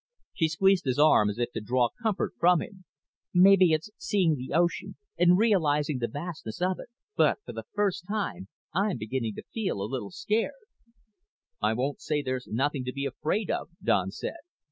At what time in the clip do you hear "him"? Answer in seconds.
2.63-2.85